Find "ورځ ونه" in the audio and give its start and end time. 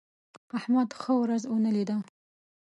1.21-1.71